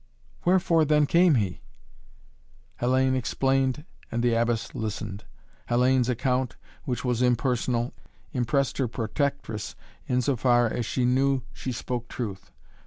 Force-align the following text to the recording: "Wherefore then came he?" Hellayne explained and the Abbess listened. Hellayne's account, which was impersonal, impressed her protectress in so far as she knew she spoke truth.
"Wherefore 0.45 0.83
then 0.83 1.05
came 1.05 1.35
he?" 1.35 1.61
Hellayne 2.81 3.15
explained 3.15 3.85
and 4.11 4.23
the 4.23 4.33
Abbess 4.33 4.73
listened. 4.73 5.25
Hellayne's 5.69 6.09
account, 6.09 6.55
which 6.85 7.05
was 7.05 7.21
impersonal, 7.21 7.93
impressed 8.33 8.79
her 8.79 8.87
protectress 8.87 9.75
in 10.07 10.23
so 10.23 10.35
far 10.35 10.65
as 10.67 10.87
she 10.87 11.05
knew 11.05 11.43
she 11.53 11.71
spoke 11.71 12.07
truth. 12.07 12.51